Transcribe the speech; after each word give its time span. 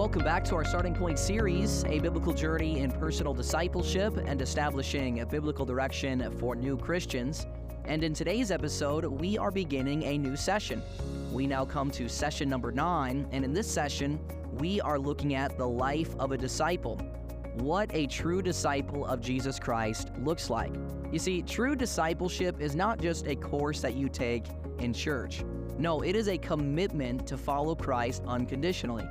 welcome 0.00 0.24
back 0.24 0.42
to 0.42 0.54
our 0.54 0.64
Starting 0.64 0.94
Point 0.94 1.18
series, 1.18 1.84
a 1.84 1.98
biblical 1.98 2.32
journey 2.32 2.78
in 2.78 2.90
personal 2.90 3.34
discipleship 3.34 4.16
and 4.16 4.40
establishing 4.40 5.20
a 5.20 5.26
biblical 5.26 5.66
direction 5.66 6.34
for 6.38 6.56
new 6.56 6.74
Christians. 6.74 7.46
And 7.84 8.02
in 8.02 8.14
today's 8.14 8.50
episode, 8.50 9.04
we 9.04 9.36
are 9.36 9.50
beginning 9.50 10.04
a 10.04 10.16
new 10.16 10.36
session. 10.36 10.82
We 11.30 11.46
now 11.46 11.66
come 11.66 11.90
to 11.90 12.08
session 12.08 12.48
number 12.48 12.72
nine, 12.72 13.28
and 13.30 13.44
in 13.44 13.52
this 13.52 13.70
session, 13.70 14.18
we 14.52 14.80
are 14.80 14.98
looking 14.98 15.34
at 15.34 15.58
the 15.58 15.68
life 15.68 16.16
of 16.18 16.32
a 16.32 16.38
disciple. 16.38 16.96
What 17.56 17.94
a 17.94 18.06
true 18.06 18.40
disciple 18.40 19.04
of 19.04 19.20
Jesus 19.20 19.58
Christ 19.58 20.12
looks 20.20 20.48
like. 20.48 20.72
You 21.12 21.18
see, 21.18 21.42
true 21.42 21.76
discipleship 21.76 22.58
is 22.58 22.74
not 22.74 23.02
just 23.02 23.26
a 23.26 23.36
course 23.36 23.82
that 23.82 23.96
you 23.96 24.08
take 24.08 24.46
in 24.78 24.94
church. 24.94 25.44
No, 25.76 26.00
it 26.00 26.16
is 26.16 26.28
a 26.28 26.38
commitment 26.38 27.26
to 27.26 27.36
follow 27.36 27.74
Christ 27.74 28.22
unconditionally. 28.26 29.06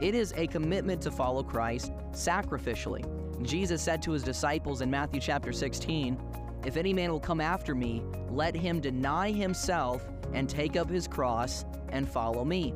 It 0.00 0.14
is 0.14 0.32
a 0.36 0.46
commitment 0.46 1.00
to 1.02 1.10
follow 1.10 1.42
Christ 1.42 1.92
sacrificially. 2.12 3.04
Jesus 3.42 3.82
said 3.82 4.02
to 4.02 4.12
his 4.12 4.22
disciples 4.22 4.80
in 4.80 4.90
Matthew 4.90 5.20
chapter 5.20 5.52
16, 5.52 6.18
If 6.64 6.76
any 6.76 6.92
man 6.92 7.12
will 7.12 7.20
come 7.20 7.40
after 7.40 7.74
me, 7.74 8.02
let 8.30 8.54
him 8.56 8.80
deny 8.80 9.30
himself 9.30 10.06
and 10.32 10.48
take 10.48 10.76
up 10.76 10.90
his 10.90 11.06
cross 11.06 11.64
and 11.90 12.08
follow 12.08 12.44
me. 12.44 12.74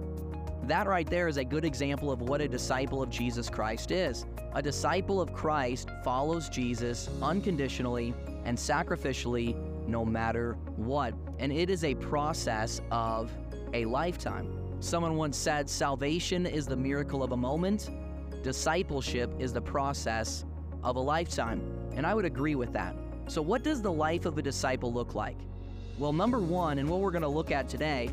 That 0.65 0.87
right 0.87 1.09
there 1.09 1.29
is 1.29 1.39
a 1.39 1.45
good 1.45 1.65
example 1.65 2.13
of 2.13 2.21
what 2.21 2.41
a 2.41 2.49
disciple 2.49 3.03
of 3.03 3.11
Jesus 3.11 3.49
Christ 3.49 3.91
is. 3.91 4.27
A 4.53 4.63
disciple 4.63 5.21
of 5.21 5.33
Christ 5.33 5.89
follows 6.05 6.49
Jesus 6.49 7.09
unconditionally 7.23 8.15
and 8.45 8.57
sacrificially 8.57 9.57
no 9.89 10.05
matter 10.05 10.55
what. 10.77 11.15
And 11.39 11.53
it 11.53 11.71
is 11.71 11.85
a 11.85 11.95
process 11.95 12.81
of 12.91 13.33
a 13.73 13.87
lifetime. 13.87 14.68
Someone 14.81 15.17
once 15.17 15.37
said, 15.37 15.69
Salvation 15.69 16.47
is 16.47 16.67
the 16.67 16.77
miracle 16.77 17.23
of 17.23 17.33
a 17.33 17.37
moment, 17.37 17.91
discipleship 18.43 19.31
is 19.39 19.53
the 19.53 19.61
process 19.61 20.45
of 20.85 20.97
a 20.97 21.01
lifetime. 21.01 21.61
And 21.97 22.07
I 22.07 22.15
would 22.15 22.25
agree 22.25 22.55
with 22.55 22.73
that. 22.75 22.95
So, 23.27 23.43
what 23.43 23.65
does 23.65 23.83
the 23.83 23.93
life 23.93 24.25
of 24.25 24.39
a 24.39 24.43
disciple 24.43 24.93
look 24.93 25.15
like? 25.15 25.37
Well, 25.99 26.13
number 26.13 26.39
one, 26.39 26.79
and 26.79 26.89
what 26.89 27.01
we're 27.01 27.11
going 27.11 27.23
to 27.23 27.29
look 27.29 27.51
at 27.51 27.69
today, 27.69 28.11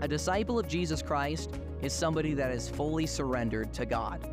a 0.00 0.08
disciple 0.08 0.58
of 0.58 0.66
Jesus 0.66 1.02
Christ 1.02 1.50
is 1.82 1.92
somebody 1.92 2.32
that 2.32 2.50
is 2.50 2.68
fully 2.68 3.04
surrendered 3.04 3.74
to 3.74 3.84
God. 3.84 4.26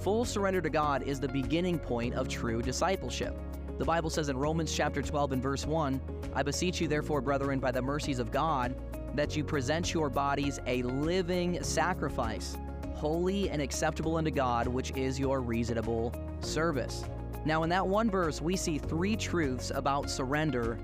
Full 0.00 0.24
surrender 0.24 0.60
to 0.60 0.70
God 0.70 1.02
is 1.02 1.18
the 1.18 1.28
beginning 1.28 1.78
point 1.78 2.14
of 2.14 2.28
true 2.28 2.62
discipleship. 2.62 3.36
The 3.78 3.84
Bible 3.84 4.10
says 4.10 4.28
in 4.28 4.36
Romans 4.36 4.72
chapter 4.72 5.02
12 5.02 5.32
and 5.32 5.42
verse 5.42 5.66
1, 5.66 6.00
I 6.34 6.44
beseech 6.44 6.80
you 6.80 6.86
therefore, 6.86 7.20
brethren, 7.20 7.58
by 7.58 7.72
the 7.72 7.82
mercies 7.82 8.20
of 8.20 8.30
God, 8.30 8.76
that 9.14 9.36
you 9.36 9.44
present 9.44 9.94
your 9.94 10.10
bodies 10.10 10.60
a 10.66 10.82
living 10.82 11.62
sacrifice, 11.62 12.56
holy 12.94 13.50
and 13.50 13.62
acceptable 13.62 14.16
unto 14.16 14.30
God, 14.30 14.66
which 14.66 14.92
is 14.96 15.18
your 15.18 15.40
reasonable 15.40 16.14
service. 16.40 17.04
Now, 17.44 17.62
in 17.62 17.70
that 17.70 17.86
one 17.86 18.10
verse, 18.10 18.40
we 18.40 18.56
see 18.56 18.78
three 18.78 19.16
truths 19.16 19.70
about 19.74 20.08
surrender 20.08 20.78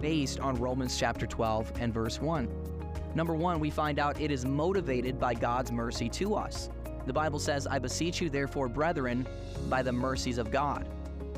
based 0.00 0.40
on 0.40 0.56
Romans 0.56 0.98
chapter 0.98 1.26
12 1.26 1.72
and 1.80 1.92
verse 1.92 2.20
1. 2.20 2.48
Number 3.14 3.34
one, 3.34 3.60
we 3.60 3.70
find 3.70 3.98
out 3.98 4.20
it 4.20 4.30
is 4.30 4.44
motivated 4.44 5.18
by 5.18 5.34
God's 5.34 5.72
mercy 5.72 6.08
to 6.10 6.34
us. 6.34 6.68
The 7.06 7.12
Bible 7.12 7.38
says, 7.38 7.66
I 7.66 7.78
beseech 7.78 8.20
you, 8.20 8.28
therefore, 8.28 8.68
brethren, 8.68 9.26
by 9.68 9.82
the 9.82 9.92
mercies 9.92 10.38
of 10.38 10.50
God. 10.50 10.88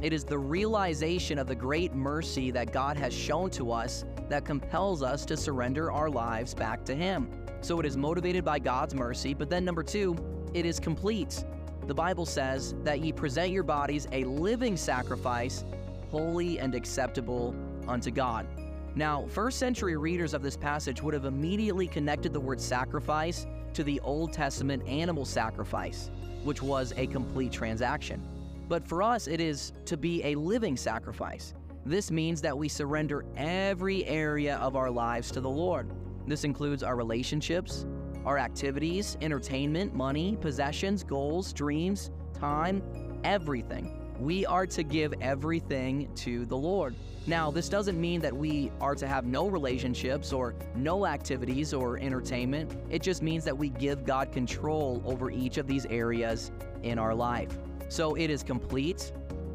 It 0.01 0.13
is 0.13 0.23
the 0.23 0.39
realization 0.39 1.41
of 1.41 1.49
the 1.49 1.57
great 1.57 1.93
mercy 1.93 2.53
that 2.53 2.73
God 2.73 2.97
has 2.97 3.13
shown 3.13 3.51
to 3.51 3.73
us 3.73 4.05
that 4.29 4.45
compels 4.45 5.03
us 5.03 5.25
to 5.25 5.37
surrender 5.37 5.91
our 5.91 6.09
lives 6.09 6.55
back 6.55 6.85
to 6.85 6.95
Him. 6.95 7.29
So 7.63 7.81
it 7.81 7.87
is 7.87 7.97
motivated 7.97 8.45
by 8.45 8.61
God's 8.61 8.95
mercy, 8.95 9.35
but 9.35 9.51
then 9.51 9.65
number 9.65 9.83
two, 9.83 10.17
it 10.55 10.65
is 10.65 10.79
complete. 10.79 11.45
The 11.89 11.95
Bible 11.95 12.27
says 12.27 12.77
that 12.85 13.01
ye 13.01 13.13
present 13.13 13.51
your 13.51 13.65
bodies 13.65 14.07
a 14.13 14.23
living 14.23 14.77
sacrifice, 14.77 15.65
holy 16.13 16.61
and 16.61 16.77
acceptable 16.77 17.57
unto 17.89 18.13
God. 18.13 18.47
Now, 18.95 19.27
first 19.27 19.59
century 19.59 19.97
readers 19.97 20.33
of 20.33 20.43
this 20.43 20.57
passage 20.57 21.03
would 21.03 21.15
have 21.15 21.25
immediately 21.25 21.89
connected 21.89 22.33
the 22.33 22.41
word 22.41 22.61
sacrifice 22.61 23.47
to 23.75 23.83
the 23.83 23.99
Old 24.01 24.33
Testament 24.33 24.87
animal 24.87 25.25
sacrifice, 25.25 26.11
which 26.45 26.63
was 26.63 26.95
a 26.97 27.09
complete 27.09 27.51
transaction. 27.51 28.23
But 28.69 28.87
for 28.87 29.03
us, 29.03 29.27
it 29.27 29.41
is 29.41 29.73
to 29.87 29.97
be 29.97 30.23
a 30.25 30.35
living 30.35 30.77
sacrifice. 30.77 31.55
This 31.87 32.11
means 32.11 32.43
that 32.43 32.57
we 32.57 32.69
surrender 32.69 33.25
every 33.35 34.05
area 34.05 34.57
of 34.59 34.77
our 34.77 34.91
lives 34.91 35.31
to 35.33 35.41
the 35.41 35.49
Lord. 35.49 35.91
This 36.27 36.45
includes 36.45 36.83
our 36.83 36.95
relationships, 36.95 37.87
our 38.27 38.37
activities, 38.37 39.17
entertainment, 39.23 39.95
money, 39.95 40.37
possessions, 40.39 41.03
goals, 41.03 41.55
dreams, 41.55 42.11
time, 42.39 42.83
everything. 43.25 43.95
We 44.21 44.45
are 44.45 44.67
to 44.67 44.83
give 44.83 45.15
everything 45.23 46.13
to 46.17 46.45
the 46.45 46.57
Lord. 46.57 46.95
Now, 47.27 47.51
this 47.51 47.69
doesn't 47.69 47.99
mean 47.99 48.21
that 48.21 48.37
we 48.37 48.71
are 48.81 48.95
to 48.97 49.07
have 49.07 49.25
no 49.25 49.47
relationships 49.47 50.33
or 50.33 50.55
no 50.75 51.07
activities 51.07 51.73
or 51.73 51.99
entertainment. 51.99 52.77
It 52.91 53.01
just 53.01 53.23
means 53.23 53.45
that 53.45 53.57
we 53.57 53.71
give 53.71 54.05
God 54.05 54.33
control 54.33 55.03
over 55.07 55.31
each 55.31 55.57
of 55.57 55.67
these 55.67 55.87
areas 55.87 56.51
in 56.83 56.99
our 56.99 57.15
life. 57.15 57.57
So 57.89 58.15
it 58.15 58.31
is 58.31 58.43
complete. 58.43 59.13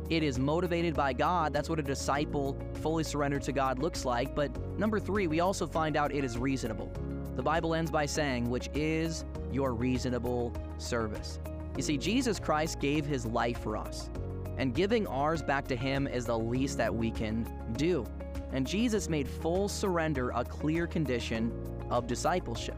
It 0.10 0.22
is 0.24 0.38
motivated 0.38 0.96
by 0.96 1.14
God. 1.14 1.54
That's 1.54 1.70
what 1.70 1.80
a 1.80 1.84
disciple 1.84 2.58
fully 2.82 3.04
surrendered 3.04 3.44
to 3.44 3.52
God 3.52 3.80
looks 3.80 4.06
like. 4.06 4.36
But 4.36 4.56
number 4.78 5.00
three, 5.00 5.28
we 5.28 5.40
also 5.40 5.66
find 5.66 5.96
out 5.96 6.14
it 6.14 6.24
is 6.24 6.38
reasonable. 6.38 6.92
The 7.36 7.44
Bible 7.44 7.74
ends 7.74 7.90
by 7.90 8.06
saying, 8.06 8.50
which 8.50 8.70
is 8.76 9.26
your 9.52 9.74
reasonable 9.74 10.54
service. 10.78 11.40
You 11.76 11.82
see, 11.82 11.98
Jesus 11.98 12.40
Christ 12.40 12.80
gave 12.80 13.06
his 13.06 13.26
life 13.26 13.60
for 13.60 13.78
us, 13.78 14.10
and 14.58 14.76
giving 14.76 15.08
ours 15.08 15.42
back 15.42 15.68
to 15.70 15.76
him 15.76 16.08
is 16.08 16.26
the 16.26 16.38
least 16.38 16.78
that 16.78 16.94
we 16.94 17.10
can 17.10 17.48
do. 17.78 18.06
And 18.52 18.68
Jesus 18.68 19.10
made 19.10 19.28
full 19.28 19.68
surrender 19.68 20.32
a 20.36 20.44
clear 20.44 20.86
condition 20.86 21.52
of 21.90 22.06
discipleship. 22.06 22.78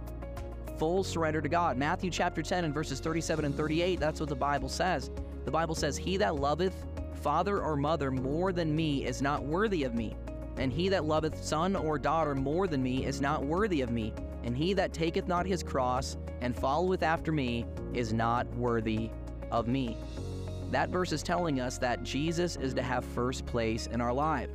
Full 0.78 1.04
surrender 1.04 1.42
to 1.42 1.50
God. 1.50 1.78
Matthew 1.78 2.12
chapter 2.12 2.42
10 2.42 2.66
and 2.66 2.74
verses 2.74 3.00
37 3.00 3.46
and 3.46 3.56
38, 3.56 4.00
that's 4.00 4.20
what 4.20 4.30
the 4.30 4.36
Bible 4.36 4.70
says. 4.70 5.10
The 5.46 5.52
Bible 5.52 5.76
says, 5.76 5.96
He 5.96 6.18
that 6.18 6.36
loveth 6.36 6.86
father 7.26 7.62
or 7.62 7.76
mother 7.76 8.12
more 8.12 8.52
than 8.52 8.76
me 8.76 9.06
is 9.06 9.22
not 9.22 9.44
worthy 9.44 9.84
of 9.84 9.96
me. 9.96 10.16
And 10.58 10.72
he 10.72 10.90
that 10.90 11.06
loveth 11.06 11.44
son 11.44 11.76
or 11.76 11.98
daughter 11.98 12.36
more 12.36 12.68
than 12.68 12.84
me 12.84 13.06
is 13.06 13.20
not 13.20 13.44
worthy 13.44 13.82
of 13.82 13.90
me. 13.90 14.14
And 14.44 14.56
he 14.56 14.74
that 14.74 14.94
taketh 14.94 15.28
not 15.28 15.46
his 15.46 15.64
cross 15.64 16.18
and 16.42 16.56
followeth 16.56 17.04
after 17.04 17.32
me 17.32 17.66
is 17.94 18.14
not 18.14 18.48
worthy 18.56 19.10
of 19.52 19.68
me. 19.68 19.98
That 20.72 20.90
verse 20.90 21.12
is 21.12 21.24
telling 21.24 21.60
us 21.60 21.78
that 21.80 22.04
Jesus 22.04 22.58
is 22.58 22.74
to 22.76 22.84
have 22.84 23.04
first 23.04 23.46
place 23.46 23.88
in 23.88 24.02
our 24.02 24.14
life. 24.14 24.50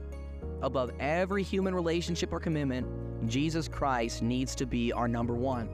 Above 0.63 0.93
every 1.01 1.43
human 1.43 1.75
relationship 1.75 2.33
or 2.33 2.41
commitment, 2.41 2.87
Jesus 3.27 3.69
Christ 3.69 4.23
needs 4.23 4.55
to 4.55 4.67
be 4.67 4.93
our 4.93 5.09
number 5.09 5.35
one. 5.35 5.69